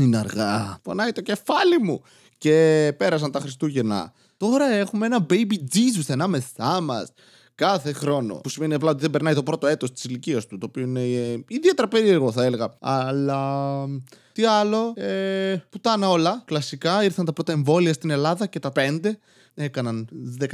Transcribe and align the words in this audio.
Είναι 0.00 0.18
αργά. 0.18 0.78
Πονάει 0.82 1.12
το 1.12 1.20
κεφάλι 1.20 1.78
μου. 1.78 2.02
Και 2.38 2.94
πέρασαν 2.96 3.30
τα 3.30 3.40
Χριστούγεννα. 3.40 4.12
Τώρα 4.36 4.66
έχουμε 4.66 5.06
ένα 5.06 5.26
baby 5.30 5.54
Jesus 5.74 6.04
ανάμεσά 6.08 6.80
μας 6.80 7.12
κάθε 7.54 7.92
χρόνο. 7.92 8.34
Που 8.34 8.48
σημαίνει 8.48 8.74
απλά 8.74 8.90
ότι 8.90 9.00
δεν 9.00 9.10
περνάει 9.10 9.34
το 9.34 9.42
πρώτο 9.42 9.66
έτος 9.66 9.92
της 9.92 10.04
ηλικίας 10.04 10.46
του. 10.46 10.58
Το 10.58 10.66
οποίο 10.66 10.82
είναι 10.82 11.00
ε, 11.00 11.44
ιδιαίτερα 11.48 11.88
περίεργο, 11.88 12.32
θα 12.32 12.44
έλεγα. 12.44 12.76
Αλλά. 12.80 13.84
Τι 14.32 14.44
άλλο. 14.44 14.92
Ε, 14.96 15.56
πουτάνα 15.70 16.08
όλα. 16.08 16.42
Κλασικά 16.46 17.04
ήρθαν 17.04 17.24
τα 17.24 17.32
πρώτα 17.32 17.52
εμβόλια 17.52 17.92
στην 17.92 18.10
Ελλάδα 18.10 18.46
και 18.46 18.58
τα 18.58 18.70
πέντε. 18.70 19.18
Έκαναν 19.54 20.08
14 20.40 20.48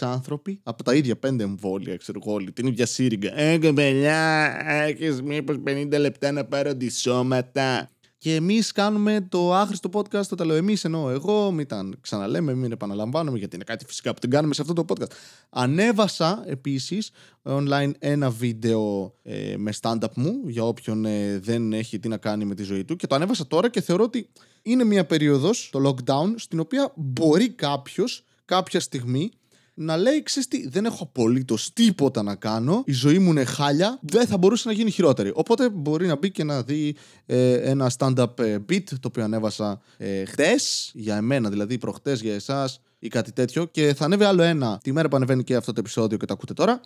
άνθρωποι 0.00 0.60
από 0.62 0.82
τα 0.82 0.94
ίδια 0.94 1.16
πέντε 1.16 1.44
εμβόλια, 1.44 1.96
ξέρω 1.96 2.18
εγώ, 2.22 2.34
όλη 2.34 2.52
την 2.52 2.66
ίδια 2.66 2.86
σύριγγα. 2.86 3.38
Ε, 3.38 3.58
κομπελιά, 3.58 4.54
έχεις 4.66 5.22
μήπως 5.22 5.56
50 5.66 5.98
λεπτά 5.98 6.32
να 6.32 6.44
πάρω 6.44 6.76
τη 6.76 6.90
σώματα. 6.92 7.90
Και 8.18 8.34
εμείς 8.34 8.72
κάνουμε 8.72 9.26
το 9.28 9.54
άχρηστο 9.54 9.90
podcast, 9.92 10.26
το 10.26 10.44
λέω 10.44 10.56
εμείς 10.56 10.84
εννοώ 10.84 11.10
εγώ, 11.10 11.50
μην 11.50 11.66
τα 11.66 11.88
ξαναλέμε, 12.00 12.54
μην 12.54 12.72
επαναλαμβάνουμε, 12.72 13.38
γιατί 13.38 13.54
είναι 13.54 13.64
κάτι 13.64 13.84
φυσικά 13.84 14.14
που 14.14 14.20
την 14.20 14.30
κάνουμε 14.30 14.54
σε 14.54 14.62
αυτό 14.62 14.72
το 14.72 14.84
podcast. 14.88 15.10
Ανέβασα 15.50 16.44
επίσης 16.46 17.10
online 17.42 17.90
ένα 17.98 18.30
βίντεο 18.30 19.14
ε, 19.22 19.54
με 19.56 19.72
stand-up 19.80 20.12
μου, 20.14 20.42
για 20.46 20.64
όποιον 20.64 21.04
ε, 21.04 21.38
δεν 21.38 21.72
έχει 21.72 21.98
τι 21.98 22.08
να 22.08 22.16
κάνει 22.16 22.44
με 22.44 22.54
τη 22.54 22.62
ζωή 22.62 22.84
του. 22.84 22.96
Και 22.96 23.06
το 23.06 23.14
ανέβασα 23.14 23.46
τώρα 23.46 23.68
και 23.68 23.80
θεωρώ 23.80 24.04
ότι 24.04 24.28
είναι 24.62 24.84
μια 24.84 25.06
περίοδος, 25.06 25.70
το 25.72 25.88
lockdown, 25.88 26.34
στην 26.36 26.60
οποία 26.60 26.92
μπορεί 26.96 27.48
κάποιος 27.48 28.24
κάποια 28.44 28.80
στιγμή 28.80 29.30
να 29.78 29.96
λέει: 29.96 30.22
Ξέρεις 30.22 30.48
τι, 30.48 30.68
δεν 30.68 30.84
έχω 30.84 31.02
απολύτως 31.02 31.72
τίποτα 31.72 32.22
να 32.22 32.34
κάνω. 32.34 32.82
Η 32.86 32.92
ζωή 32.92 33.18
μου 33.18 33.30
είναι 33.30 33.44
χάλια. 33.44 33.98
Δεν 34.02 34.26
θα 34.26 34.36
μπορούσε 34.36 34.68
να 34.68 34.74
γίνει 34.74 34.90
χειρότερη. 34.90 35.32
Οπότε 35.34 35.68
μπορεί 35.68 36.06
να 36.06 36.16
μπει 36.16 36.30
και 36.30 36.44
να 36.44 36.62
δει 36.62 36.94
ε, 37.26 37.52
ένα 37.52 37.90
stand-up 37.98 38.38
ε, 38.38 38.56
beat 38.70 38.82
το 38.84 39.08
οποίο 39.08 39.24
ανέβασα 39.24 39.80
ε, 39.96 40.24
χτες 40.24 40.90
για 40.94 41.16
εμένα, 41.16 41.50
δηλαδή 41.50 41.78
προχτές 41.78 42.20
για 42.20 42.34
εσάς 42.34 42.80
ή 42.98 43.08
κάτι 43.08 43.32
τέτοιο. 43.32 43.64
Και 43.64 43.94
θα 43.94 44.04
ανέβει 44.04 44.24
άλλο 44.24 44.42
ένα 44.42 44.78
τη 44.82 44.92
μέρα 44.92 45.08
που 45.08 45.16
ανεβαίνει 45.16 45.44
και 45.44 45.56
αυτό 45.56 45.72
το 45.72 45.80
επεισόδιο 45.80 46.18
και 46.18 46.26
το 46.26 46.32
ακούτε 46.32 46.54
τώρα 46.54 46.80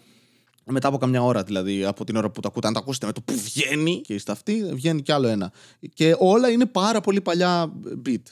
μετά 0.65 0.89
από 0.89 0.99
καμιά 0.99 1.23
ώρα 1.23 1.43
δηλαδή 1.43 1.85
από 1.85 2.05
την 2.05 2.17
ώρα 2.17 2.31
που 2.31 2.41
το 2.41 2.49
ακούτε, 2.49 2.67
αν 2.67 2.73
το 2.73 2.79
ακούσετε 2.79 3.07
με 3.07 3.13
το 3.13 3.23
που 3.23 3.35
βγαίνει 3.35 4.01
και 4.01 4.15
είστε 4.15 4.33
αυτοί, 4.33 4.71
βγαίνει 4.73 5.03
κι 5.03 5.13
άλλο 5.13 5.29
ένα. 5.29 5.53
Και 5.95 6.17
όλα 6.19 6.51
είναι 6.51 6.67
πάρα 6.67 7.01
πολύ 7.01 7.21
παλιά 7.21 7.73
beat 8.07 8.23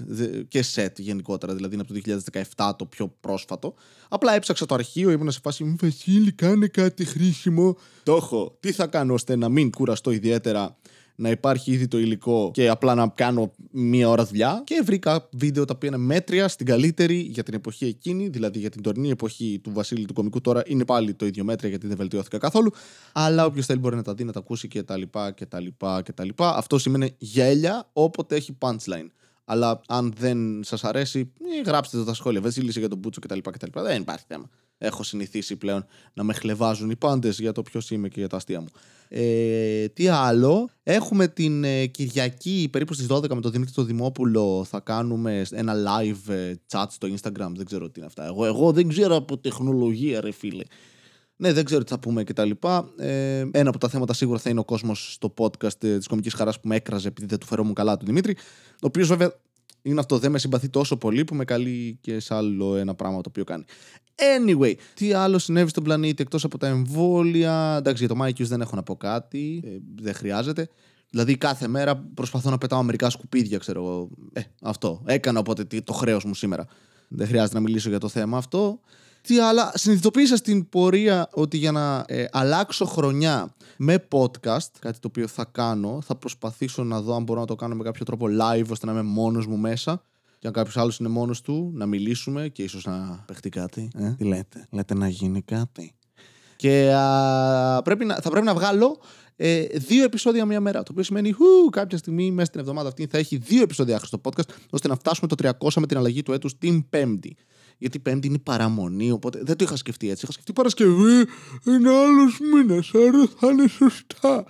και 0.48 0.64
set 0.74 0.92
γενικότερα, 0.96 1.54
δηλαδή 1.54 1.74
είναι 1.74 1.84
από 1.88 1.94
το 1.94 2.20
2017 2.56 2.72
το 2.76 2.84
πιο 2.84 3.14
πρόσφατο. 3.20 3.74
Απλά 4.08 4.34
έψαξα 4.34 4.66
το 4.66 4.74
αρχείο, 4.74 5.10
ήμουν 5.10 5.30
σε 5.30 5.40
φάση 5.42 5.76
Βασίλη, 5.80 6.32
κάνε 6.32 6.66
κάτι 6.66 7.04
χρήσιμο. 7.04 7.76
Το 8.02 8.16
έχω. 8.16 8.56
Τι 8.60 8.72
θα 8.72 8.86
κάνω 8.86 9.14
ώστε 9.14 9.36
να 9.36 9.48
μην 9.48 9.70
κουραστώ 9.70 10.10
ιδιαίτερα 10.10 10.76
να 11.20 11.30
υπάρχει 11.30 11.72
ήδη 11.72 11.88
το 11.88 11.98
υλικό 11.98 12.50
και 12.52 12.68
απλά 12.68 12.94
να 12.94 13.08
κάνω 13.08 13.52
μία 13.70 14.08
ώρα 14.08 14.24
δουλειά. 14.24 14.62
Και 14.64 14.82
βρήκα 14.84 15.28
βίντεο 15.32 15.64
τα 15.64 15.72
οποία 15.76 15.88
είναι 15.88 15.98
μέτρια 15.98 16.48
στην 16.48 16.66
καλύτερη 16.66 17.14
για 17.14 17.42
την 17.42 17.54
εποχή 17.54 17.86
εκείνη, 17.86 18.28
δηλαδή 18.28 18.58
για 18.58 18.70
την 18.70 18.82
τωρινή 18.82 19.10
εποχή 19.10 19.60
του 19.62 19.72
Βασίλη 19.72 20.04
του 20.04 20.12
Κομικού. 20.12 20.40
Τώρα 20.40 20.62
είναι 20.66 20.84
πάλι 20.84 21.14
το 21.14 21.26
ίδιο 21.26 21.44
μέτρια 21.44 21.68
γιατί 21.68 21.86
δεν 21.86 21.96
βελτιώθηκα 21.96 22.38
καθόλου. 22.38 22.72
Αλλά 23.12 23.44
όποιος 23.44 23.66
θέλει 23.66 23.78
μπορεί 23.78 23.96
να 23.96 24.02
τα 24.02 24.14
δει, 24.14 24.24
να 24.24 24.32
τα 24.32 24.38
ακούσει 24.38 24.68
και 24.68 24.82
τα 24.82 24.96
λοιπά 24.96 25.30
και 25.30 25.46
τα 25.46 25.60
λοιπά 25.60 26.02
και 26.02 26.12
τα 26.12 26.24
λοιπά. 26.24 26.56
Αυτό 26.56 26.78
σημαίνει 26.78 27.14
γέλια 27.18 27.88
όποτε 27.92 28.36
έχει 28.36 28.56
punchline. 28.58 29.10
Αλλά 29.44 29.80
αν 29.88 30.12
δεν 30.18 30.60
σας 30.64 30.84
αρέσει, 30.84 31.32
ε, 31.58 31.62
γράψτε 31.66 31.96
το 31.96 32.02
στα 32.02 32.14
σχόλια. 32.14 32.40
Βασίλη 32.40 32.70
για 32.70 32.88
τον 32.88 32.98
Μπούτσο 32.98 33.20
κτλ. 33.20 33.38
Δεν 33.72 34.00
υπάρχει 34.00 34.24
θέμα. 34.28 34.48
Έχω 34.82 35.02
συνηθίσει 35.02 35.56
πλέον 35.56 35.86
να 36.14 36.22
με 36.22 36.32
χλεβάζουν 36.32 36.90
οι 36.90 36.96
πάντες 36.96 37.38
για 37.38 37.52
το 37.52 37.62
ποιος 37.62 37.90
είμαι 37.90 38.08
και 38.08 38.18
για 38.20 38.28
τα 38.28 38.36
αστεία 38.36 38.60
μου. 38.60 38.68
Ε, 39.08 39.88
τι 39.88 40.08
άλλο, 40.08 40.70
έχουμε 40.82 41.28
την 41.28 41.64
ε, 41.64 41.86
Κυριακή 41.86 42.68
περίπου 42.72 42.94
στις 42.94 43.06
12 43.10 43.34
με 43.34 43.40
τον 43.40 43.50
Δημήτρη 43.50 43.74
το 43.74 43.82
Δημόπουλο 43.82 44.64
θα 44.68 44.80
κάνουμε 44.80 45.46
ένα 45.50 45.74
live 45.74 46.32
ε, 46.32 46.52
chat 46.72 46.86
στο 46.88 47.08
Instagram, 47.08 47.52
δεν 47.54 47.64
ξέρω 47.64 47.90
τι 47.90 47.92
είναι 47.96 48.06
αυτά. 48.06 48.26
Εγώ, 48.26 48.46
εγώ 48.46 48.72
δεν 48.72 48.88
ξέρω 48.88 49.16
από 49.16 49.38
τεχνολογία 49.38 50.20
ρε 50.20 50.30
φίλε. 50.30 50.64
Ναι, 51.36 51.52
δεν 51.52 51.64
ξέρω 51.64 51.84
τι 51.84 51.90
θα 51.90 51.98
πούμε 51.98 52.24
και 52.24 52.32
τα 52.32 52.44
λοιπά. 52.44 52.90
Ε, 52.98 53.44
ένα 53.52 53.68
από 53.68 53.78
τα 53.78 53.88
θέματα 53.88 54.12
σίγουρα 54.12 54.38
θα 54.38 54.50
είναι 54.50 54.60
ο 54.60 54.64
κόσμος 54.64 55.12
στο 55.12 55.34
podcast 55.38 55.84
ε, 55.84 55.96
της 55.96 56.06
Κομικής 56.06 56.34
Χαράς 56.34 56.60
που 56.60 56.68
με 56.68 56.76
έκραζε 56.76 57.08
επειδή 57.08 57.26
δεν 57.26 57.38
του 57.38 57.46
φερόμουν 57.46 57.74
καλά 57.74 57.96
του 57.96 58.06
Δημήτρη. 58.06 58.36
Ο 58.72 58.86
οποίος 58.86 59.08
βέβαια 59.08 59.34
είναι 59.82 60.00
αυτό, 60.00 60.18
δεν 60.18 60.30
με 60.30 60.38
συμπαθεί 60.38 60.68
τόσο 60.68 60.96
πολύ 60.96 61.24
που 61.24 61.34
με 61.34 61.44
καλεί 61.44 61.98
και 62.00 62.20
σε 62.20 62.34
άλλο 62.34 62.76
ένα 62.76 62.94
πράγμα 62.94 63.16
το 63.20 63.28
οποίο 63.28 63.44
κάνει. 63.44 63.64
Anyway, 64.20 64.74
τι 64.94 65.12
άλλο 65.12 65.38
συνέβη 65.38 65.68
στον 65.68 65.84
πλανήτη 65.84 66.22
εκτός 66.22 66.44
από 66.44 66.58
τα 66.58 66.66
εμβόλια; 66.66 67.74
Εντάξει, 67.78 67.98
για 67.98 68.08
το 68.08 68.16
Μάικιους 68.16 68.48
δεν 68.48 68.60
έχω 68.60 68.76
να 68.76 68.82
πω 68.82 68.96
κάτι. 68.96 69.62
Ε, 69.64 69.68
δεν 70.02 70.14
χρειάζεται. 70.14 70.68
Δηλαδή 71.10 71.36
κάθε 71.36 71.68
μέρα 71.68 71.96
προσπαθώ 72.14 72.50
να 72.50 72.58
πετάω 72.58 72.82
μερικά 72.82 73.10
σκουπίδια, 73.10 73.58
ξέρω 73.58 73.80
εγώ. 73.80 74.08
Ε, 74.32 74.40
αυτό. 74.62 75.02
Έκανα 75.04 75.38
οπότε 75.38 75.80
το 75.84 75.92
χρέος 75.92 76.24
μου 76.24 76.34
σήμερα. 76.34 76.66
Δεν 77.08 77.26
χρειάζεται 77.26 77.54
να 77.54 77.60
μιλήσω 77.60 77.88
για 77.88 77.98
το 77.98 78.08
θέμα 78.08 78.36
αυτό. 78.36 78.80
Τι 79.22 79.38
άλλα, 79.38 79.72
συνειδητοποίησα 79.74 80.36
στην 80.36 80.68
πορεία 80.68 81.28
ότι 81.32 81.56
για 81.56 81.72
να 81.72 82.04
ε, 82.06 82.24
αλλάξω 82.32 82.84
χρονιά 82.84 83.54
με 83.76 84.06
podcast, 84.12 84.68
κάτι 84.78 84.98
το 84.98 85.08
οποίο 85.08 85.26
θα 85.26 85.44
κάνω, 85.52 86.00
θα 86.04 86.14
προσπαθήσω 86.14 86.84
να 86.84 87.00
δω 87.00 87.14
αν 87.14 87.22
μπορώ 87.22 87.40
να 87.40 87.46
το 87.46 87.54
κάνω 87.54 87.74
με 87.74 87.82
κάποιο 87.82 88.04
τρόπο 88.04 88.26
live 88.40 88.66
ώστε 88.70 88.86
να 88.86 88.92
είμαι 88.92 89.02
μόνος 89.02 89.46
μου 89.46 89.56
μέσα. 89.56 90.02
Και 90.40 90.46
αν 90.46 90.52
κάποιος 90.52 90.76
άλλος 90.76 90.98
είναι 90.98 91.08
μόνος 91.08 91.40
του, 91.40 91.70
να 91.74 91.86
μιλήσουμε 91.86 92.48
και 92.48 92.62
ίσως 92.62 92.84
να 92.84 93.24
παιχτεί 93.26 93.48
κάτι. 93.48 93.90
Ε; 93.94 94.14
Τι 94.18 94.24
λέτε, 94.24 94.66
λέτε 94.70 94.94
να 94.94 95.08
γίνει 95.08 95.42
κάτι. 95.42 95.94
Και 96.56 96.92
α, 96.94 97.82
πρέπει 97.82 98.04
να, 98.04 98.14
θα 98.14 98.30
πρέπει 98.30 98.46
να 98.46 98.54
βγάλω 98.54 99.00
ε, 99.36 99.62
δύο 99.62 100.04
επεισόδια 100.04 100.44
μία 100.44 100.60
μέρα. 100.60 100.82
Το 100.82 100.88
οποίο 100.90 101.04
σημαίνει 101.04 101.32
χου, 101.32 101.70
κάποια 101.70 101.98
στιγμή 101.98 102.30
μέσα 102.30 102.46
στην 102.46 102.60
εβδομάδα 102.60 102.88
αυτή 102.88 103.06
θα 103.10 103.18
έχει 103.18 103.36
δύο 103.36 103.62
επεισόδια 103.62 103.98
στο 103.98 104.20
podcast, 104.22 104.48
ώστε 104.70 104.88
να 104.88 104.94
φτάσουμε 104.94 105.28
το 105.28 105.50
300 105.60 105.68
με 105.76 105.86
την 105.86 105.96
αλλαγή 105.96 106.22
του 106.22 106.32
έτους 106.32 106.58
την 106.58 106.88
Πέμπτη. 106.88 107.36
Γιατί 107.78 107.98
Πέμπτη 107.98 108.26
είναι 108.26 108.38
παραμονή, 108.38 109.10
οπότε 109.10 109.40
δεν 109.42 109.56
το 109.56 109.64
είχα 109.64 109.76
σκεφτεί 109.76 110.10
έτσι. 110.10 110.20
Είχα 110.22 110.32
σκεφτεί 110.32 110.52
Παρασκευή, 110.52 111.26
είναι 111.66 111.90
άλλος 111.90 112.38
μήνας, 112.54 112.90
άρα 112.94 113.28
θα 113.38 113.50
είναι 113.50 113.68
σωστά. 113.68 114.44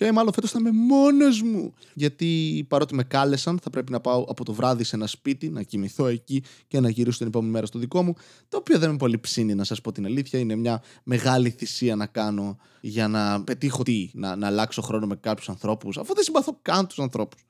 Και 0.00 0.12
μάλλον 0.12 0.32
φέτος 0.32 0.50
θα 0.50 0.58
είμαι 0.58 0.70
μόνος 0.72 1.42
μου. 1.42 1.74
Γιατί 1.94 2.64
παρότι 2.68 2.94
με 2.94 3.02
κάλεσαν, 3.02 3.58
θα 3.62 3.70
πρέπει 3.70 3.92
να 3.92 4.00
πάω 4.00 4.24
από 4.28 4.44
το 4.44 4.52
βράδυ 4.52 4.84
σε 4.84 4.96
ένα 4.96 5.06
σπίτι, 5.06 5.48
να 5.48 5.62
κοιμηθώ 5.62 6.06
εκεί 6.06 6.42
και 6.68 6.80
να 6.80 6.90
γυρίσω 6.90 7.18
την 7.18 7.26
επόμενη 7.26 7.52
μέρα 7.52 7.66
στο 7.66 7.78
δικό 7.78 8.02
μου. 8.02 8.14
Το 8.48 8.56
οποίο 8.56 8.78
δεν 8.78 8.90
με 8.90 8.96
πολύ 8.96 9.18
ψήνει, 9.18 9.54
να 9.54 9.64
σας 9.64 9.80
πω 9.80 9.92
την 9.92 10.04
αλήθεια. 10.04 10.38
Είναι 10.38 10.54
μια 10.56 10.82
μεγάλη 11.02 11.50
θυσία 11.50 11.96
να 11.96 12.06
κάνω 12.06 12.58
για 12.80 13.08
να 13.08 13.42
πετύχω 13.44 13.82
τι, 13.82 14.10
να, 14.12 14.36
να 14.36 14.46
αλλάξω 14.46 14.82
χρόνο 14.82 15.06
με 15.06 15.16
κάποιους 15.16 15.48
ανθρώπους, 15.48 15.98
αφού 15.98 16.14
δεν 16.14 16.24
συμπαθώ 16.24 16.58
καν 16.62 16.86
τους 16.86 16.98
ανθρώπους. 16.98 17.44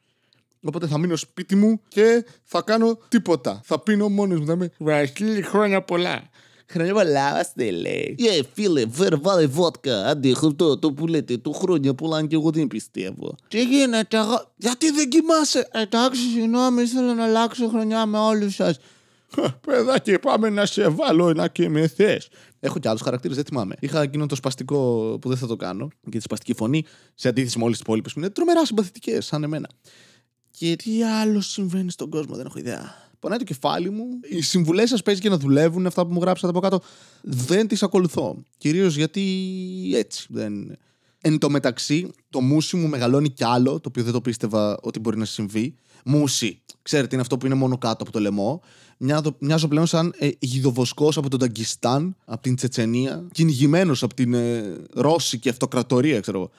Οπότε 0.63 0.87
θα 0.87 0.99
μείνω 0.99 1.17
σπίτι 1.17 1.57
μου 1.57 1.81
και 1.89 2.25
θα 2.43 2.63
κάνω 2.63 2.99
τίποτα. 3.09 3.61
Θα 3.65 3.81
πίνω 3.81 4.09
μόνος 4.09 4.39
μου. 4.41 4.47
Θα 4.47 4.53
είμαι 4.53 4.71
Βασίλη 4.79 5.43
χρόνια 5.43 5.83
πολλά. 5.83 6.29
Χρόνια 6.73 6.93
πολλά, 6.93 7.27
άστε 7.27 7.71
λέει. 7.71 8.17
Ε, 8.19 8.41
φίλε, 8.55 8.85
φέρε 8.91 9.17
βάλε 9.17 9.47
βότκα. 9.47 10.07
Άντε, 10.07 10.31
αυτό 10.31 10.79
το 10.79 10.93
που 10.93 11.07
λέτε, 11.07 11.37
το 11.37 11.53
χρόνια 11.53 11.95
πολλά, 11.95 12.17
αν 12.17 12.27
και 12.27 12.35
εγώ 12.35 12.51
δεν 12.51 12.67
πιστεύω. 12.67 13.35
Τι 13.49 13.65
γίνεται, 13.65 14.17
εγώ... 14.17 14.53
γιατί 14.57 14.91
δεν 14.91 15.09
κοιμάσαι. 15.09 15.69
Εντάξει, 15.71 16.21
συγγνώμη, 16.21 16.83
ήθελα 16.83 17.15
να 17.15 17.25
αλλάξω 17.25 17.69
χρονιά 17.69 18.07
με 18.07 18.19
όλους 18.19 18.55
σας. 18.55 18.79
Παιδάκι, 19.67 20.19
πάμε 20.19 20.51
να 20.51 20.67
σε 20.67 20.89
βάλω 20.89 21.33
να 21.33 21.49
κοιμηθεί. 21.49 22.19
Έχω 22.61 22.79
και 22.79 22.89
άλλους 22.89 23.01
χαρακτήρες, 23.01 23.37
δεν 23.37 23.45
θυμάμαι. 23.45 23.75
Είχα 23.81 24.03
εκείνο 24.03 24.27
το 24.27 24.35
σπαστικό 24.35 24.79
που 25.21 25.29
δεν 25.29 25.39
θα 25.39 25.47
το 25.47 25.57
κάνω 25.57 25.89
και 26.11 26.17
τη 26.17 26.21
σπαστική 26.21 26.55
φωνή 26.55 26.85
σε 27.15 27.29
αντίθεση 27.29 27.59
με 27.59 27.65
όλες 27.65 27.77
τις 27.77 27.87
υπόλοιπες 27.87 28.13
που 28.13 28.19
είναι 28.19 28.31
τρομερά 28.31 28.67
συμπαθητικές, 28.67 29.27
σαν 29.27 29.43
εμένα. 29.43 29.69
Και 30.51 30.77
τι 30.77 31.03
άλλο 31.05 31.41
συμβαίνει 31.41 31.91
στον 31.91 32.11
κόσμο, 32.11 32.37
δεν 32.37 32.47
έχω 32.47 32.59
ιδέα. 32.59 33.10
Πονάει 33.21 33.39
το 33.39 33.45
κεφάλι 33.45 33.91
μου. 33.91 34.05
Οι 34.29 34.41
συμβουλές 34.43 34.89
σας 34.89 35.03
παίζει 35.03 35.21
και 35.21 35.29
να 35.29 35.39
δουλεύουν, 35.39 35.87
αυτά 35.87 36.07
που 36.07 36.13
μου 36.13 36.21
γράψατε 36.21 36.49
από 36.49 36.61
κάτω. 36.61 36.81
Δεν 37.23 37.67
τις 37.67 37.83
ακολουθώ. 37.83 38.37
Κυρίως 38.59 38.97
γιατί 38.97 39.23
έτσι. 39.95 40.27
Δεν... 40.31 40.77
Εν 41.21 41.39
τω 41.39 41.51
μεταξύ, 41.51 42.11
το 42.31 42.41
μουσι 42.41 42.77
μου 42.77 42.89
μεγαλώνει 42.89 43.31
κι 43.31 43.45
άλλο, 43.45 43.73
το 43.81 43.89
οποίο 43.89 44.03
δεν 44.03 44.13
το 44.13 44.21
πίστευα 44.21 44.79
ότι 44.83 44.99
μπορεί 44.99 45.19
να 45.19 45.25
συμβεί. 45.25 45.75
Μουσι. 46.05 46.61
Ξέρετε, 46.83 47.09
είναι 47.13 47.23
αυτό 47.23 47.39
που 47.39 47.47
είναι 47.47 47.55
μόνο 47.55 47.79
κάτω 47.79 48.03
από 48.03 48.13
το 48.13 48.21
λαιμό. 48.21 48.63
Μοιάζω 49.39 49.69
πλέον 49.69 49.87
σαν 49.87 50.15
ε, 50.19 50.29
γιδοβοσκό 50.39 51.13
από 51.17 51.29
τον 51.31 51.39
Ταγκιστάν, 51.39 52.17
από 52.25 52.43
την 52.43 52.57
Τσετσενία, 52.57 53.27
κυνηγημένος 53.33 54.03
από 54.03 54.15
την 54.15 54.35
ε, 54.35 54.77
Ρώσικη 54.95 55.49
αυτοκρατορία, 55.49 56.21
ξέρω 56.21 56.39
εγώ. 56.39 56.51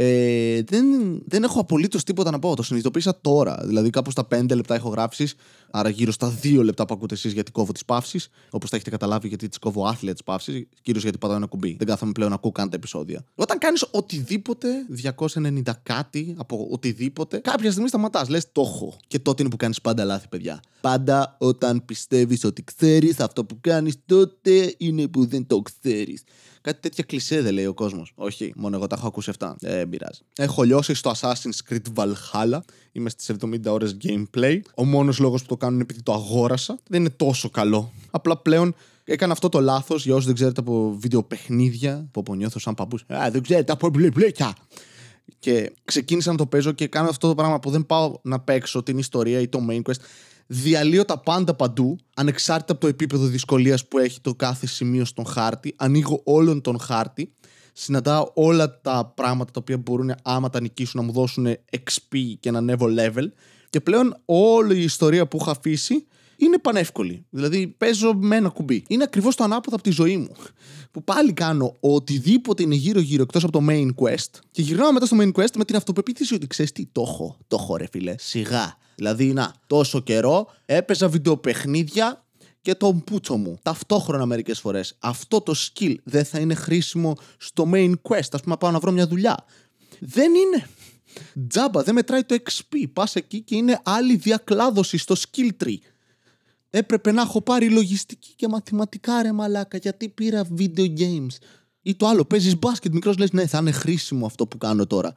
Ε, 0.00 0.62
δεν, 0.62 0.86
δεν 1.26 1.42
έχω 1.42 1.60
απολύτως 1.60 2.04
τίποτα 2.04 2.30
να 2.30 2.38
πω. 2.38 2.56
Το 2.56 2.62
συνειδητοποίησα 2.62 3.18
τώρα. 3.20 3.62
Δηλαδή, 3.64 3.90
κάπου 3.90 4.10
στα 4.10 4.26
5 4.34 4.54
λεπτά 4.54 4.74
έχω 4.74 4.88
γράψεις, 4.88 5.34
άρα 5.70 5.88
γύρω 5.88 6.12
στα 6.12 6.38
2 6.42 6.62
λεπτά 6.62 6.84
που 6.84 6.94
ακούτε 6.94 7.14
εσείς 7.14 7.32
γιατί 7.32 7.50
κόβω 7.50 7.72
τις 7.72 7.84
παύσεις. 7.84 8.28
Όπως 8.50 8.70
θα 8.70 8.76
έχετε 8.76 8.90
καταλάβει, 8.90 9.28
γιατί 9.28 9.48
τις 9.48 9.58
κόβω 9.58 9.86
άθλια 9.86 10.12
τις 10.12 10.22
παύσεις, 10.22 10.66
κυρίως 10.82 11.02
γιατί 11.02 11.18
πατάω 11.18 11.36
ένα 11.36 11.46
κουμπί. 11.46 11.76
Δεν 11.78 11.86
κάθομαι 11.86 12.12
πλέον 12.12 12.30
να 12.30 12.36
ακούω 12.36 12.52
καν 12.52 12.70
τα 12.70 12.76
επεισόδια. 12.76 13.24
Όταν 13.34 13.58
κάνεις 13.58 13.86
οτιδήποτε, 13.90 14.68
290 14.88 15.72
κάτι 15.82 16.34
από 16.38 16.68
οτιδήποτε, 16.70 17.38
κάποια 17.38 17.70
στιγμή 17.70 17.88
σταματάς. 17.88 18.28
Λες 18.28 18.52
το 18.52 18.60
έχω. 18.60 18.96
Και 19.06 19.18
τότε 19.18 19.42
είναι 19.42 19.50
που 19.50 19.56
κάνεις 19.56 19.80
πάντα 19.80 20.04
λάθη, 20.04 20.28
παιδιά. 20.28 20.60
Πάντα 20.80 21.36
όταν 21.38 21.84
πιστεύεις 21.84 22.44
ότι 22.44 22.64
ξέρεις 22.64 23.20
αυτό 23.20 23.44
που 23.44 23.58
κάνεις, 23.60 23.96
τότε 24.06 24.74
είναι 24.78 25.08
που 25.08 25.26
δεν 25.26 25.46
το 25.46 25.62
ξέρεις. 25.62 26.22
Κάτι 26.60 26.80
τέτοια 26.80 27.04
κλισέ 27.04 27.42
δεν 27.42 27.54
λέει 27.54 27.66
ο 27.66 27.74
κόσμος. 27.74 28.12
Όχι, 28.14 28.52
μόνο 28.56 28.76
εγώ 28.76 28.86
τα 28.86 28.96
έχω 28.98 29.06
ακούσει 29.06 29.30
αυτά. 29.30 29.56
Ε, 29.60 29.76
δεν 29.76 29.88
πειράζει. 29.88 30.20
Έχω 30.36 30.62
λιώσει 30.62 30.94
στο 30.94 31.12
Assassin's 31.20 31.70
Creed 31.70 31.92
Valhalla. 31.94 32.58
Είμαι 32.92 33.10
στις 33.10 33.30
70 33.40 33.64
ώρες 33.66 33.96
gameplay. 34.02 34.60
Ο 34.74 34.84
μόνος 34.84 35.18
λόγος 35.18 35.42
που 35.42 35.48
το 35.48 35.56
κάνω 35.56 35.72
είναι 35.74 35.82
επειδή 35.82 36.02
το 36.02 36.12
αγόρασα. 36.12 36.78
Δεν 36.88 37.00
είναι 37.00 37.10
τόσο 37.10 37.50
καλό. 37.50 37.92
Απλά 38.10 38.36
πλέον 38.38 38.74
Έκανα 39.10 39.32
αυτό 39.32 39.48
το 39.48 39.60
λάθος 39.60 40.04
για 40.04 40.14
όσους 40.14 40.26
δεν 40.26 40.34
ξέρετε 40.34 40.60
από 40.60 40.96
βιντεοπαιχνίδια. 40.98 42.08
Που 42.10 42.34
νιώθω 42.34 42.58
σαν 42.58 42.74
παππούς. 42.74 43.04
Α, 43.14 43.30
δεν 43.30 43.42
ξέρετε 43.42 43.72
από 43.72 43.88
μπλε 43.88 44.08
Και 45.38 45.72
ξεκίνησα 45.84 46.30
να 46.30 46.36
το 46.36 46.46
παίζω 46.46 46.72
και 46.72 46.86
κάνω 46.86 47.08
αυτό 47.08 47.28
το 47.28 47.34
πράγμα 47.34 47.58
που 47.58 47.70
δεν 47.70 47.86
πάω 47.86 48.18
να 48.22 48.40
παίξω 48.40 48.82
την 48.82 48.98
ιστορία 48.98 49.40
ή 49.40 49.48
το 49.48 49.66
main 49.70 49.82
quest. 49.82 50.00
Διαλύω 50.50 51.04
τα 51.04 51.18
πάντα 51.18 51.54
παντού, 51.54 51.98
ανεξάρτητα 52.14 52.72
από 52.72 52.80
το 52.80 52.86
επίπεδο 52.86 53.26
δυσκολίας 53.26 53.88
που 53.88 53.98
έχει 53.98 54.20
το 54.20 54.34
κάθε 54.34 54.66
σημείο 54.66 55.04
στον 55.04 55.26
χάρτη. 55.26 55.74
Ανοίγω 55.76 56.20
όλον 56.24 56.60
τον 56.60 56.78
χάρτη. 56.78 57.34
Συναντάω 57.72 58.30
όλα 58.34 58.80
τα 58.80 59.12
πράγματα 59.16 59.52
τα 59.52 59.60
οποία 59.60 59.78
μπορούν 59.78 60.14
άμα 60.22 60.50
τα 60.50 60.60
νικήσουν 60.60 61.00
να 61.00 61.06
μου 61.06 61.12
δώσουν 61.12 61.46
XP 61.70 62.18
και 62.40 62.50
να 62.50 62.58
ανέβω 62.58 62.86
level. 62.98 63.24
Και 63.70 63.80
πλέον 63.80 64.16
όλη 64.24 64.76
η 64.78 64.82
ιστορία 64.82 65.28
που 65.28 65.36
έχω 65.40 65.50
αφήσει 65.50 66.06
είναι 66.36 66.58
πανεύκολη. 66.58 67.26
Δηλαδή 67.30 67.66
παίζω 67.66 68.14
με 68.14 68.36
ένα 68.36 68.48
κουμπί. 68.48 68.84
Είναι 68.88 69.02
ακριβώς 69.02 69.36
το 69.36 69.44
ανάποδο 69.44 69.76
από 69.76 69.84
τη 69.84 69.90
ζωή 69.90 70.16
μου. 70.16 70.32
Που 70.90 71.04
πάλι 71.04 71.32
κάνω 71.32 71.76
οτιδήποτε 71.80 72.62
είναι 72.62 72.74
γύρω-γύρω 72.74 73.22
εκτός 73.22 73.44
από 73.44 73.52
το 73.52 73.66
main 73.68 73.88
quest. 73.94 74.40
Και 74.50 74.62
γυρνάω 74.62 74.92
μετά 74.92 75.06
στο 75.06 75.16
main 75.20 75.32
quest 75.32 75.56
με 75.56 75.64
την 75.64 75.76
αυτοπεποίθηση 75.76 76.34
ότι 76.34 76.46
ξέρεις 76.46 76.72
τι, 76.72 76.86
το 76.86 77.02
έχω. 77.06 77.36
Το 77.46 77.56
έχω, 77.60 77.76
ρε 77.76 77.86
φίλε. 77.90 78.14
Σιγά. 78.18 78.76
Δηλαδή, 78.98 79.32
να, 79.32 79.54
τόσο 79.66 80.00
καιρό 80.00 80.50
έπαιζα 80.64 81.08
βιντεοπαιχνίδια 81.08 82.24
και 82.60 82.74
τον 82.74 83.04
πούτσο 83.04 83.36
μου. 83.36 83.58
Ταυτόχρονα 83.62 84.26
μερικές 84.26 84.60
φορές. 84.60 84.96
Αυτό 84.98 85.40
το 85.40 85.54
skill 85.56 85.94
δεν 86.04 86.24
θα 86.24 86.38
είναι 86.38 86.54
χρήσιμο 86.54 87.16
στο 87.38 87.70
main 87.74 87.92
quest. 88.02 88.28
Α 88.32 88.38
πούμε, 88.38 88.56
πάω 88.56 88.70
να 88.70 88.78
βρω 88.78 88.92
μια 88.92 89.06
δουλειά. 89.06 89.44
Δεν 89.98 90.34
είναι. 90.34 90.68
Τζάμπα, 91.48 91.82
δεν 91.82 91.94
μετράει 91.94 92.24
το 92.24 92.36
XP. 92.42 92.84
Πας 92.92 93.14
εκεί 93.14 93.40
και 93.40 93.56
είναι 93.56 93.80
άλλη 93.84 94.16
διακλάδωση 94.16 94.96
στο 94.96 95.14
skill 95.14 95.64
tree 95.64 95.78
έπρεπε 96.70 97.12
να 97.12 97.22
έχω 97.22 97.42
πάρει 97.42 97.70
λογιστική 97.70 98.32
και 98.36 98.48
μαθηματικά 98.48 99.22
ρε 99.22 99.32
μαλάκα 99.32 99.76
γιατί 99.76 100.08
πήρα 100.08 100.46
video 100.58 100.98
games. 100.98 101.36
Ή 101.82 101.94
το 101.94 102.06
άλλο, 102.06 102.24
παίζεις 102.24 102.58
μπάσκετ, 102.58 102.92
μικρός 102.92 103.18
λες, 103.18 103.32
ναι, 103.32 103.46
θα 103.46 103.58
είναι 103.58 103.70
χρήσιμο 103.70 104.26
αυτό 104.26 104.46
που 104.46 104.58
κάνω 104.58 104.86
τώρα. 104.86 105.12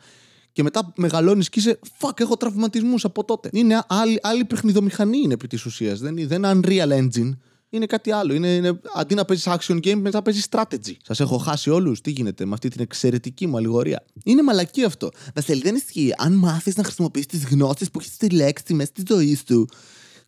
Και 0.52 0.64
μετά 0.64 0.94
μεγαλώνεις 0.96 1.50
και 1.50 1.60
είσαι, 1.60 1.80
fuck, 2.00 2.20
έχω 2.20 2.38
τραυματισμούς 2.38 3.06
από 3.06 3.24
τότε. 3.24 3.50
Είναι 3.54 3.84
άλλη, 3.88 4.20
άλλη 4.22 4.46
παιχνιδομηχανή 4.46 5.18
είναι 5.18 5.34
επί 5.34 5.48
της 5.48 5.66
ουσίας. 5.66 6.00
Δεν, 6.00 6.28
δεν 6.28 6.44
είναι 6.44 6.60
Unreal 6.64 6.90
Engine. 6.90 7.32
Είναι 7.70 7.86
κάτι 7.86 8.12
άλλο. 8.12 8.34
Είναι, 8.34 8.48
είναι, 8.48 8.80
αντί 8.96 9.16
να 9.16 9.26
παίζεις 9.26 9.48
action 9.50 9.76
game, 9.76 9.96
μετά 9.96 10.22
παίζεις 10.22 10.48
strategy. 10.50 10.94
Σας 11.04 11.20
έχω 11.20 11.38
χάσει 11.38 11.70
όλους. 11.70 12.02
Τι 12.02 12.12
γίνεται 12.12 12.46
με 12.46 12.54
αυτή 12.54 12.70
την 12.70 12.82
εξαιρετική 12.82 13.48
μου 13.48 13.58
αλληγορία. 13.58 14.06
Είναι 14.24 14.44
μαλακή 14.44 14.84
αυτό. 14.84 15.10
Βασίλη, 15.36 15.62
δεν 15.62 15.76
ισχύει. 15.76 16.14
Αν 16.18 16.34
μάθεις 16.34 16.76
να 16.76 16.84
χρησιμοποιήσει 16.84 17.28
τις 17.28 17.46
γνώσεις 17.46 17.92
που 17.92 18.00
έχεις 18.00 18.16
συλλέξει 18.20 18.74
μέσα 18.74 18.92
στη 18.96 19.04
ζωής 19.14 19.44
σου 19.48 19.66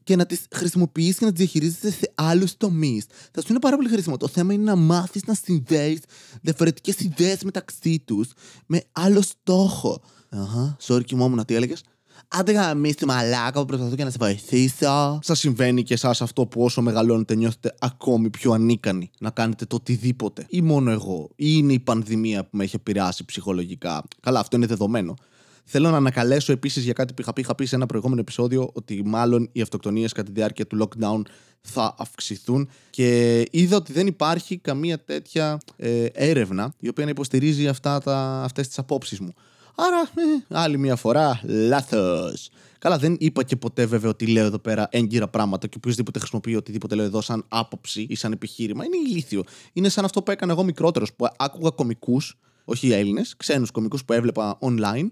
και 0.04 0.16
να 0.16 0.26
τις 0.26 0.46
χρησιμοποιήσει 0.56 1.18
και 1.18 1.26
να 1.26 1.32
τις 1.32 1.40
διαχειρίζεσαι 1.40 1.92
σε 1.92 2.12
άλλους 2.16 2.58
τομείς. 2.58 3.06
Θα 3.32 3.42
σου 3.42 3.48
είναι 3.50 3.60
πάρα 3.60 3.76
πολύ 3.76 3.90
χρήσιμο. 3.90 4.18
Το 4.18 4.28
θέμα 4.28 4.54
είναι 4.54 4.64
να 4.64 4.76
μάθεις 4.76 5.24
να 5.26 5.34
συνδέεις 5.34 6.00
διαφορετικές 6.42 7.00
ιδέες 7.00 7.44
μεταξύ 7.44 8.02
τους 8.06 8.32
με 8.66 8.84
άλλο 8.92 9.22
στόχο. 9.22 10.02
Αχα, 10.30 10.78
sorry, 10.88 11.04
κοιμόμουν, 11.06 11.46
τι 11.46 11.56
έλεγες; 11.56 11.84
Άντε 12.28 12.52
γαμίσει 12.52 12.96
τη 12.96 13.06
μαλάκα 13.06 13.60
που 13.60 13.66
προσπαθώ 13.66 13.96
και 13.96 14.04
να 14.04 14.10
σε 14.10 14.18
βοηθήσω. 14.20 15.20
Σας 15.22 15.40
συμβαίνει 15.40 15.84
και 15.84 15.94
εσάς 15.94 16.22
αυτό 16.22 16.46
που 16.46 16.64
όσο 16.64 16.82
μεγαλώνετε 16.82 17.36
νιώθετε 17.36 17.76
ακόμη 17.80 18.30
πιο 18.30 18.52
ανίκανοι 18.52 19.10
να 19.20 19.30
κάνετε 19.30 19.66
το 19.66 19.76
οτιδήποτε. 19.76 20.46
Ή 20.50 20.62
μόνο 20.62 20.92
εγώ. 20.92 21.30
Ή 21.36 21.46
είναι 21.58 21.74
η 21.74 21.80
πανδημία 21.80 22.44
που 22.44 22.58
με 22.58 22.64
έχει 22.64 22.76
επηρεάσει 22.76 23.26
ψυχολογικά. 23.26 24.04
Καλά, 24.22 24.40
αυτό 24.40 24.56
είναι 24.56 24.66
δεδομένο. 24.66 25.14
Θέλω 25.64 25.90
να 25.90 25.98
ανακαλέσω 25.98 26.52
επίσης 26.52 26.84
για 26.84 26.94
κάτι 26.94 27.14
που 27.14 27.22
είχα 27.22 27.34
πει, 27.34 27.42
είχα 27.42 27.56
πει 27.56 27.66
σε 27.66 27.76
ένα 27.76 27.86
προηγούμενο 27.86 28.22
επεισόδιο 28.22 28.70
ότι 28.74 29.02
μάλλον 29.06 29.50
οι 29.52 29.62
αυτοκτονίες 29.62 30.12
κατά 30.12 30.32
τη 30.32 30.40
διάρκεια 30.40 30.68
του 30.68 30.78
lockdown 30.88 31.22
θα 31.62 31.96
αυξηθούν 31.98 32.70
και 32.90 33.44
είδα 33.52 33.76
ότι 33.76 33.94
δεν 33.94 34.08
υπάρχει 34.08 34.58
καμία 34.58 35.00
τέτοια 35.00 35.58
ε, 35.76 36.06
έρευνα 36.14 36.74
η 36.80 36.88
οποία 36.88 37.04
να 37.04 37.10
υποστηρίζει 37.10 37.68
αυτά 37.68 38.00
τα, 38.00 38.42
αυτές 38.44 38.68
τις 38.68 38.78
απόψεις 38.78 39.20
μου. 39.20 39.34
Άρα, 39.76 40.00
ε, 40.00 40.58
άλλη 40.58 40.78
μια 40.78 40.96
φορά, 40.96 41.42
λάθος. 41.44 42.50
Καλά, 42.80 42.98
δεν 42.98 43.16
είπα 43.20 43.44
και 43.44 43.56
ποτέ 43.56 43.86
βέβαια 43.86 44.10
ότι 44.10 44.28
λέω 44.28 44.46
εδώ 44.46 44.60
πέρα 44.60 44.88
έγκυρα 44.92 45.28
πράγματα 45.28 45.68
και 45.68 45.78
οποιοδήποτε 45.78 46.20
χρησιμοποιεί 46.20 46.56
οτιδήποτε 46.56 46.96
λέω 46.96 47.06
εδώ 47.06 47.22
σαν 47.22 47.46
άποψη 47.48 48.06
ή 48.10 48.16
σαν 48.16 48.32
επιχείρημα. 48.32 48.86
Είναι 48.86 48.98
ηλίθιο. 49.08 49.44
Είναι 49.74 49.90
σαν 49.90 50.06
αυτό 50.06 50.24
που 50.24 50.32
έκανα 50.32 50.52
εγώ 50.52 50.64
μικρότερος, 50.64 51.14
που 51.14 51.28
άκουγα 51.38 51.70
κομικούς, 51.70 52.38
όχι 52.66 52.92
Έλληνες, 52.92 53.36
ξένους 53.38 53.72
κομικούς 53.72 54.06
που 54.06 54.14
έβλεπα 54.14 54.58
online 54.62 55.08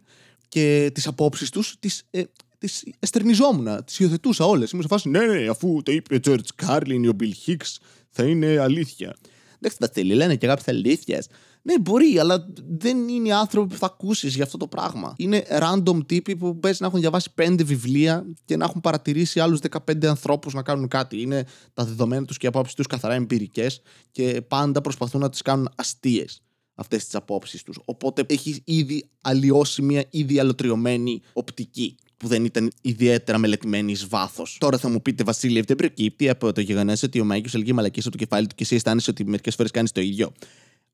και 0.51 0.91
τις 0.93 1.07
απόψεις 1.07 1.49
τους 1.49 1.75
τις 1.79 2.03
ε, 2.11 2.23
τις 2.57 2.83
ενστερνιζόμουν, 2.99 3.83
τις 3.85 3.99
υιοθετούσα 3.99 4.45
όλες. 4.45 4.71
Ήμουν 4.71 4.83
σε 4.83 4.93
φάση, 4.93 5.09
ναι, 5.09 5.25
ναι, 5.25 5.47
αφού 5.47 5.81
το 5.83 5.91
είπε 5.91 6.15
ο 6.15 6.19
Τζορτζ 6.19 6.47
Κάρλιν 6.55 7.03
ή 7.03 7.07
ο 7.07 7.13
Μπιλ 7.13 7.33
Χικς, 7.33 7.79
θα 8.09 8.23
είναι 8.23 8.59
αλήθεια. 8.59 9.15
Εντάξει, 9.55 9.77
Βασίλη, 9.79 10.13
λένε 10.13 10.35
και 10.35 10.47
κάποιες 10.47 10.73
αλήθειες. 10.73 11.27
Ναι, 11.61 11.79
μπορεί, 11.79 12.19
αλλά 12.19 12.47
δεν 12.67 13.07
είναι 13.07 13.27
οι 13.27 13.31
άνθρωποι 13.31 13.73
που 13.73 13.79
θα 13.79 13.85
ακούσεις 13.85 14.35
για 14.35 14.43
αυτό 14.43 14.57
το 14.57 14.67
πράγμα. 14.67 15.13
Είναι 15.17 15.43
random 15.49 16.05
τύποι 16.05 16.35
που 16.35 16.59
παίζει 16.59 16.77
να 16.81 16.87
έχουν 16.87 16.99
διαβάσει 16.99 17.33
πέντε 17.33 17.63
βιβλία 17.63 18.25
και 18.45 18.57
να 18.57 18.65
έχουν 18.65 18.81
παρατηρήσει 18.81 19.39
άλλους 19.39 19.59
15 19.87 20.05
ανθρώπους 20.05 20.53
να 20.53 20.61
κάνουν 20.61 20.87
κάτι. 20.87 21.21
Είναι 21.21 21.45
τα 21.73 21.85
δεδομένα 21.85 22.25
τους 22.25 22.37
και 22.37 22.45
οι 22.45 22.49
απόψεις 22.49 22.75
τους 22.75 22.87
καθαρά 22.87 23.13
εμπειρικές 23.13 23.81
και 24.11 24.41
πάντα 24.47 24.81
προσπαθούν 24.81 25.21
να 25.21 25.29
τις 25.29 25.41
κάνουν 25.41 25.69
αστείες 25.75 26.41
αυτές 26.75 27.03
τις 27.03 27.15
απόψεις 27.15 27.63
τους. 27.63 27.79
Οπότε 27.85 28.23
έχει 28.27 28.61
ήδη 28.65 29.09
αλλοιώσει 29.21 29.81
μια 29.81 30.05
ήδη 30.09 30.39
αλλοτριωμένη 30.39 31.21
οπτική 31.33 31.95
που 32.17 32.27
δεν 32.27 32.45
ήταν 32.45 32.71
ιδιαίτερα 32.81 33.37
μελετημένη 33.37 33.91
εις 33.91 34.07
βάθος. 34.07 34.57
Τώρα 34.59 34.77
θα 34.77 34.89
μου 34.89 35.01
πείτε, 35.01 35.23
Βασίλη, 35.23 35.59
αυτό 35.59 35.75
προκύπτει 35.75 36.29
από 36.29 36.51
το 36.53 36.61
γεγονός 36.61 37.03
ότι 37.03 37.19
ο 37.19 37.25
Μάικιο 37.25 37.51
έλεγε 37.53 37.73
μαλακίες 37.73 37.99
από 37.99 38.11
το 38.11 38.17
κεφάλι 38.17 38.47
του 38.47 38.55
και 38.55 38.63
εσύ 38.63 38.75
αισθάνεσαι 38.75 39.09
ότι 39.09 39.25
μερικές 39.25 39.55
φορές 39.55 39.71
κάνεις 39.71 39.91
το 39.91 40.01
ίδιο; 40.01 40.31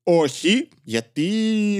Όχι, 0.03 0.68
γιατί 0.83 1.29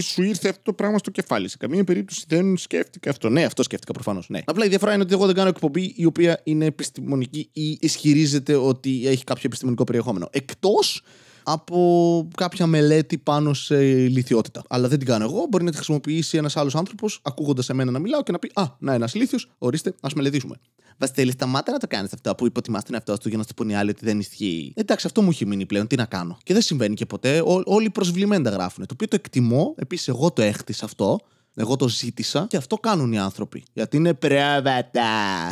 σου 0.02 0.24
ήρθε 0.24 0.50
αυτό 0.50 0.62
το 0.64 0.74
πράγμα 0.74 0.98
στο 0.98 1.12
κεφάλι. 1.12 1.50
Σε 1.50 1.58
καμία 1.58 1.84
περίπτωση 1.84 2.26
δεν 2.28 2.58
σκέφτηκα 2.58 3.10
αυτό. 3.10 3.30
Ναι, 3.30 3.44
αυτό 3.44 3.64
σκέφτηκα 3.64 3.94
προφανώς. 3.94 4.30
Ναι. 4.30 4.40
Απλά 4.46 4.66
η 4.66 4.68
διαφορά 4.68 4.94
είναι 4.94 5.04
ότι 5.04 5.14
εγώ 5.14 5.26
δεν 5.26 5.36
κάνω 5.36 5.50
εκπομπή 5.50 5.94
η 5.96 6.06
οποία 6.06 6.42
είναι 6.44 6.66
επιστημονική 6.66 7.50
ή 7.54 7.78
ισχυρίζεται 7.82 8.56
ότι 8.56 9.08
έχει 9.08 9.24
κάποιο 9.24 9.44
επιστημονικό 9.46 9.84
περιεχόμενο. 9.84 10.30
Εκτός 10.32 11.02
από 11.50 12.28
κάποια 12.36 12.68
μελέτη 12.68 13.18
πάνω 13.18 13.54
σε 13.54 13.78
λιθιότητα. 14.08 14.64
Αλλά 14.70 14.88
δεν 14.88 14.98
την 14.98 15.08
κάνω 15.08 15.24
εγώ. 15.24 15.46
Μπορεί 15.50 15.64
να 15.64 15.70
τη 15.70 15.76
χρησιμοποιήσει 15.76 16.38
ένας 16.38 16.58
άλλος 16.58 16.76
άνθρωπος, 16.76 17.20
ακούγοντας 17.24 17.70
εμένα 17.70 17.92
να 17.92 18.00
μιλάω 18.00 18.24
και 18.24 18.32
να 18.32 18.40
πει 18.40 18.52
Α, 18.54 18.64
να 18.80 18.94
ένας 18.94 19.16
λίθιο, 19.16 19.40
ορίστε, 19.58 19.96
ας 20.02 20.14
μελετήσουμε. 20.14 20.56
Βασίλη, 20.98 21.32
σταμάτα 21.32 21.72
να 21.72 21.78
το 21.78 21.88
κάνεις 21.88 22.14
αυτό 22.14 22.36
που 22.36 22.46
υποτιμάς 22.46 22.84
τον 22.84 22.94
εαυτό 22.94 23.18
του 23.18 23.30
για 23.30 23.38
να 23.38 23.44
σου 23.44 23.54
πούνε 23.56 23.72
οι 23.72 23.76
άλλοι 23.76 23.90
ότι 23.90 24.06
δεν 24.06 24.20
ισχύει. 24.20 24.74
Εντάξει, 24.76 25.08
αυτό 25.08 25.22
μου 25.22 25.30
έχει 25.30 25.46
μείνει 25.46 25.66
πλέον. 25.66 25.88
Τι 25.88 25.96
να 25.96 26.06
κάνω. 26.06 26.38
Και 26.44 26.54
δεν 26.54 26.62
συμβαίνει 26.62 26.96
και 26.96 27.06
ποτέ. 27.06 27.42
Ό, 27.42 27.62
όλοι 27.66 27.90
προσβλημένα 27.90 28.50
γράφουν. 28.50 28.86
Το 28.86 28.94
οποίο 28.94 29.08
το 29.08 29.16
εκτιμώ. 29.16 29.74
Επίσης, 29.78 30.08
εγώ 30.08 30.32
το 30.32 30.42
έχτισα 30.42 30.86
αυτό. 30.86 31.20
Εγώ 31.56 31.76
το 31.76 31.88
ζήτησα 31.88 32.46
και 32.50 32.58
αυτό 32.58 32.76
κάνουν 32.78 33.14
οι 33.14 33.20
άνθρωποι. 33.20 33.64
Γιατί 33.74 33.98
είναι 33.98 34.14
πρέβατα. 34.14 35.02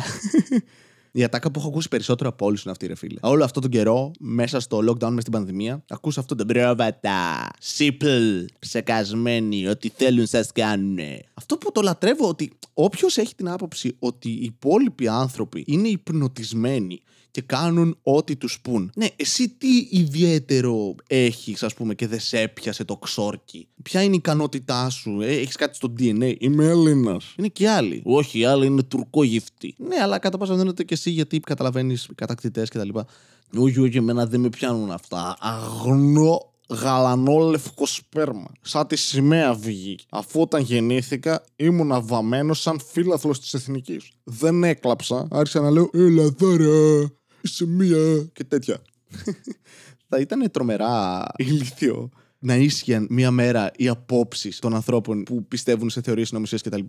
Η 1.16 1.24
ατάκα 1.24 1.50
που 1.50 1.58
έχω 1.58 1.68
ακούσει 1.68 1.88
περισσότερο 1.88 2.28
από 2.28 2.46
όλους 2.46 2.62
είναι 2.62 2.72
αυτή, 2.72 2.86
ρε 2.86 2.94
φίλε. 2.94 3.18
Όλο 3.22 3.44
αυτό 3.44 3.60
τον 3.60 3.70
καιρό, 3.70 4.10
μέσα 4.18 4.60
στο 4.60 4.78
lockdown, 4.78 5.10
μες 5.10 5.20
στην 5.20 5.32
πανδημία, 5.32 5.84
ακούσα 5.88 6.20
αυτό 6.20 6.34
το 6.34 6.44
μπρόβατα. 6.44 7.50
Simple. 7.78 8.44
Ψεκασμένοι. 8.58 9.68
Ό,τι 9.68 9.88
θέλουν 9.88 10.26
σας 10.26 10.52
κάνουν. 10.52 10.98
Αυτό 11.34 11.56
που 11.56 11.72
το 11.72 11.80
λατρεύω 11.80 12.28
ότι 12.28 12.52
όποιος 12.74 13.16
έχει 13.16 13.34
την 13.34 13.48
άποψη 13.48 13.96
ότι 13.98 14.30
οι 14.30 14.42
υπόλοιποι 14.42 15.08
άνθρωποι 15.08 15.64
είναι 15.66 15.88
υπνοτισμένοι 15.88 17.00
και 17.36 17.42
κάνουν 17.42 17.98
ό,τι 18.02 18.36
τους 18.36 18.60
πουν. 18.60 18.90
Ναι, 18.94 19.06
εσύ 19.16 19.48
τι 19.48 19.88
ιδιαίτερο 19.90 20.94
έχεις, 21.06 21.62
ας 21.62 21.74
πούμε, 21.74 21.94
και 21.94 22.06
δεν 22.06 22.20
σε 22.20 22.40
έπιασε 22.40 22.84
το 22.84 22.96
ξόρκι; 22.96 23.68
Ποια 23.82 24.02
είναι 24.02 24.14
η 24.14 24.16
ικανότητά 24.16 24.90
σου, 24.90 25.20
ε, 25.20 25.26
έχεις 25.26 25.56
κάτι 25.56 25.76
στο 25.76 25.92
DNA. 25.98 26.34
Είμαι 26.38 26.66
Έλληνας. 26.66 27.34
Είναι 27.36 27.48
και 27.48 27.68
άλλοι. 27.68 28.02
Όχι, 28.04 28.38
οι 28.38 28.44
άλλοι 28.44 28.66
είναι 28.66 28.82
τουρκόγυφτοι. 28.82 29.74
Ναι, 29.78 29.96
αλλά 30.02 30.18
κατά 30.18 30.38
πάσα 30.38 30.54
δεν 30.54 30.74
και 30.74 30.84
εσύ 30.88 31.10
γιατί 31.10 31.40
καταλαβαίνεις 31.40 32.08
κατακτητές 32.14 32.68
κτλ. 32.68 32.88
Όχι, 33.56 33.80
όχι, 33.80 33.96
εμένα 33.96 34.26
δεν 34.26 34.40
με 34.40 34.48
πιάνουν 34.48 34.90
αυτά. 34.90 35.36
Αγνό 35.40 36.52
γαλανό 36.68 37.38
λευκό 37.38 37.86
σπέρμα. 37.86 38.52
Σαν 38.60 38.86
τη 38.86 38.96
σημαία 38.96 39.54
βγήκε. 39.54 40.04
Αφού 40.10 40.40
όταν 40.40 40.62
γεννήθηκα 40.62 41.44
ήμουν 41.56 41.92
αβαμένο 41.92 42.54
σαν 42.54 42.80
φίλαθλος 42.92 43.40
της 43.40 43.54
εθνικής. 43.54 44.10
Δεν 44.24 44.64
έκλαψα. 44.64 45.28
Άρχισα 45.30 45.60
να 45.60 45.70
λέω 45.70 45.90
Ελά 45.92 46.28
δώρα 46.38 47.10
είσαι 47.46 47.66
μία 47.66 48.28
και 48.32 48.44
τέτοια. 48.44 48.82
θα 50.08 50.18
ήταν 50.18 50.50
τρομερά 50.50 51.24
ηλίθιο 51.36 52.10
να 52.38 52.56
ίσχυαν 52.56 53.06
μία 53.10 53.30
μέρα 53.30 53.70
οι 53.76 53.88
απόψεις 53.88 54.58
των 54.58 54.74
ανθρώπων 54.74 55.22
που 55.22 55.46
πιστεύουν 55.46 55.90
σε 55.90 56.00
θεωρίες 56.00 56.32
νομισία 56.32 56.58
κτλ. 56.62 56.82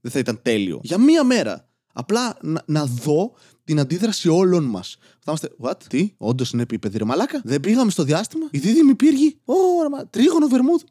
Δεν 0.00 0.12
θα 0.12 0.18
ήταν 0.18 0.38
τέλειο. 0.42 0.80
Για 0.82 0.98
μία 0.98 1.24
μέρα. 1.24 1.68
Απλά 1.92 2.36
να, 2.42 2.62
να 2.66 2.86
δω 2.86 3.32
την 3.64 3.80
αντίδραση 3.80 4.28
όλων 4.28 4.64
μας. 4.64 4.96
Θα 5.00 5.24
είμαστε, 5.26 5.50
what, 5.62 5.82
τι, 5.88 6.12
όντως 6.16 6.50
είναι 6.50 6.62
επίπεδη, 6.62 6.98
ρε 6.98 7.04
μαλάκα; 7.04 7.40
Δεν 7.44 7.60
πήγαμε 7.60 7.90
στο 7.90 8.02
διάστημα; 8.02 8.48
Οι 8.50 8.58
δίδυμοι 8.58 8.94
πύργοι. 8.94 9.38
Ω, 9.44 9.54
τρίγωνο 10.10 10.46
βερμούδ; 10.46 10.82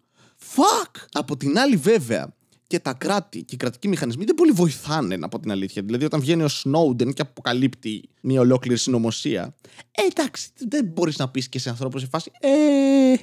Fuck! 0.55 0.91
Από 1.11 1.37
την 1.37 1.57
άλλη, 1.59 1.75
βέβαια, 1.75 2.34
και 2.67 2.79
τα 2.79 2.93
κράτη 2.93 3.43
και 3.43 3.55
οι 3.55 3.57
κρατικοί 3.57 3.87
μηχανισμοί 3.87 4.25
δεν 4.25 4.35
πολύ 4.35 4.51
βοηθάνε, 4.51 5.17
να 5.17 5.27
πω 5.27 5.39
την 5.39 5.51
αλήθεια. 5.51 5.81
Δηλαδή, 5.81 6.05
όταν 6.05 6.19
βγαίνει 6.19 6.43
ο 6.43 6.47
Σνόουντεν 6.47 7.13
και 7.13 7.21
αποκαλύπτει 7.21 8.09
μια 8.21 8.39
ολόκληρη 8.39 8.77
συνωμοσία. 8.77 9.55
Ε, 9.91 10.01
εντάξει, 10.01 10.49
δεν 10.69 10.85
μπορείς 10.85 11.17
να 11.17 11.29
πεις 11.29 11.49
και 11.49 11.59
σε 11.59 11.69
ανθρώπους 11.69 12.01
σε 12.01 12.07
φάση. 12.07 12.31
Ε, 12.39 13.15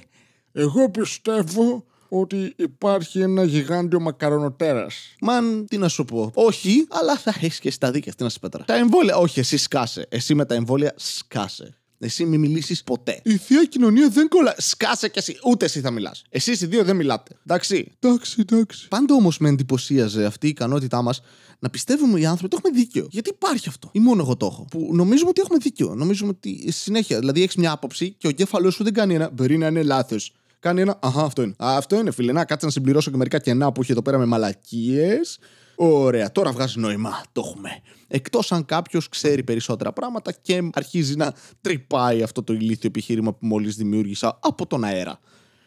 Εγώ 0.52 0.90
πιστεύω 0.90 1.84
ότι 2.08 2.54
υπάρχει 2.56 3.20
ένα 3.20 3.44
γιγάντιο 3.44 4.00
μακαρονοτέρας. 4.00 5.14
Μαν, 5.20 5.66
τι 5.68 5.78
να 5.78 5.88
σου 5.88 6.04
πω. 6.04 6.30
Όχι, 6.34 6.86
αλλά 6.90 7.16
θα 7.16 7.34
έχεις 7.36 7.58
και 7.58 7.68
εσύ 7.68 7.78
τα 7.80 7.90
δίκαια. 7.90 8.12
Τι 8.12 8.22
να 8.22 8.28
σε 8.28 8.38
πέτρα. 8.38 8.64
Τα 8.64 8.74
εμβόλια, 8.74 9.16
όχι, 9.16 9.40
εσύ 9.40 9.56
σκάσε. 9.56 10.06
Εσύ 10.08 10.34
με 10.34 10.44
τα 10.44 10.54
εμβόλια 10.54 10.92
σκάσε. 10.96 11.76
Εσύ 12.04 12.24
μη 12.24 12.38
μιλήσεις 12.38 12.82
ποτέ. 12.82 13.20
Η 13.22 13.36
θεία 13.36 13.64
κοινωνία 13.64 14.08
δεν 14.08 14.28
κολλάει. 14.28 14.54
Σκάσε 14.56 15.08
κι 15.08 15.18
εσύ. 15.18 15.38
Ούτε 15.44 15.64
εσύ 15.64 15.80
θα 15.80 15.90
μιλάς. 15.90 16.22
Εσείς 16.28 16.60
οι 16.60 16.66
δύο 16.66 16.84
δεν 16.84 16.96
μιλάτε. 16.96 17.36
Εντάξει. 17.46 17.92
Εντάξει, 18.00 18.44
εντάξει. 18.48 18.88
Πάντα 18.88 19.14
όμως 19.14 19.38
με 19.38 19.48
εντυπωσίαζε 19.48 20.24
αυτή 20.24 20.46
η 20.46 20.48
ικανότητά 20.50 21.02
μας 21.02 21.22
να 21.58 21.70
πιστεύουμε 21.70 22.20
οι 22.20 22.26
άνθρωποι 22.26 22.54
ότι 22.54 22.64
έχουμε 22.64 22.84
δίκιο. 22.84 23.06
Γιατί 23.10 23.30
υπάρχει 23.30 23.68
αυτό; 23.68 23.88
Ή 23.92 24.00
μόνο 24.00 24.22
εγώ 24.22 24.36
το 24.36 24.46
έχω; 24.46 24.66
Που 24.70 24.90
νομίζουμε 24.92 25.28
ότι 25.28 25.40
έχουμε 25.40 25.58
δίκιο. 25.58 25.94
Νομίζουμε 25.94 26.30
ότι 26.30 26.72
συνέχεια. 26.72 27.18
Δηλαδή 27.18 27.42
έχεις 27.42 27.56
μια 27.56 27.72
άποψη 27.72 28.14
και 28.18 28.26
ο 28.26 28.30
κέφαλό 28.30 28.70
σου 28.70 28.84
δεν 28.84 28.92
κάνει 28.92 29.14
ένα. 29.14 29.30
Μπορεί 29.30 29.56
να 29.56 29.66
είναι 29.66 29.82
λάθος. 29.82 30.32
Κάνει 30.60 30.80
ένα. 30.80 30.98
Αχά, 31.02 31.24
αυτό 31.24 31.42
είναι. 31.42 31.54
Α, 31.64 31.76
αυτό 31.76 31.98
είναι, 31.98 32.10
φίλε. 32.10 32.32
Να 32.32 32.44
κάτσε 32.44 32.66
να 32.66 32.72
συμπληρώσω 32.72 33.10
και 33.10 33.16
μερικά 33.16 33.38
κενά 33.38 33.72
που 33.72 33.82
έχει 33.82 33.92
εδώ 33.92 34.02
πέρα 34.02 34.18
με 34.18 34.24
μαλακίες. 34.24 35.38
Ωραία, 35.84 36.32
τώρα 36.32 36.52
βγάζει 36.52 36.80
νόημα. 36.80 37.22
Το 37.32 37.42
έχουμε. 37.46 37.70
Εκτός 38.08 38.52
αν 38.52 38.64
κάποιος 38.64 39.08
ξέρει 39.08 39.42
περισσότερα 39.42 39.92
πράγματα 39.92 40.32
και 40.32 40.70
αρχίζει 40.72 41.16
να 41.16 41.34
τρυπάει 41.60 42.22
αυτό 42.22 42.42
το 42.42 42.52
ηλίθιο 42.52 42.88
επιχείρημα 42.88 43.32
που 43.32 43.46
μόλις 43.46 43.76
δημιούργησα 43.76 44.38
από 44.42 44.66
τον 44.66 44.84
αέρα. 44.84 45.20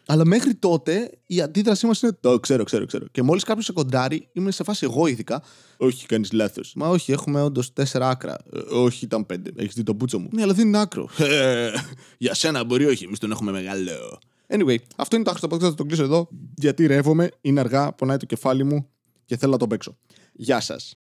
Αλλά 0.06 0.24
μέχρι 0.24 0.54
τότε 0.54 1.10
η 1.26 1.40
αντίδρασή 1.40 1.86
μας 1.86 2.02
είναι 2.02 2.12
το 2.20 2.40
ξέρω, 2.40 2.64
ξέρω, 2.64 2.86
ξέρω. 2.86 3.06
Και 3.10 3.22
μόλις 3.22 3.44
κάποιος 3.44 3.64
σε 3.64 3.72
κοντάρει, 3.72 4.28
είμαι 4.32 4.50
σε 4.50 4.62
φάση 4.62 4.84
εγώ 4.84 5.06
ειδικά. 5.06 5.42
Όχι, 5.76 6.06
κάνεις 6.06 6.32
λάθος. 6.32 6.72
Μα 6.76 6.88
όχι, 6.88 7.12
έχουμε 7.12 7.42
όντως 7.42 7.72
τέσσερα 7.72 8.08
άκρα. 8.08 8.36
Ε, 8.52 8.58
όχι, 8.74 9.04
ήταν 9.04 9.26
πέντε. 9.26 9.50
Έχεις 9.56 9.74
δει 9.74 9.82
το 9.82 9.92
μπούτσο 9.92 10.18
μου. 10.18 10.28
Ναι, 10.32 10.42
αλλά 10.42 10.52
δεν 10.52 10.66
είναι 10.66 10.78
άκρο. 10.78 11.08
Ε, 11.18 11.70
Για 12.18 12.34
σένα 12.34 12.64
μπορεί, 12.64 12.84
όχι. 12.84 13.04
Εμείς 13.04 13.18
τον 13.18 13.30
έχουμε 13.30 13.50
μεγάλο. 13.50 14.18
Anyway, 14.48 14.76
αυτό 14.96 15.16
είναι 15.16 15.24
το 15.24 15.30
άχρηστο 15.30 15.56
podcast. 15.56 15.70
Θα 15.70 15.74
το 15.74 15.84
κλείσω 15.84 16.02
εδώ. 16.02 16.28
Γιατί 16.54 16.86
ρεύομαι, 16.86 17.30
είναι 17.40 17.60
αργά, 17.60 17.92
πονάει 17.92 18.16
το 18.16 18.26
κεφάλι 18.26 18.64
μου 18.64 18.88
και 19.26 19.36
θέλω 19.36 19.52
να 19.52 19.58
το 19.58 19.66
παίξω. 19.66 19.96
Γεια 20.32 20.60
σας. 20.60 20.94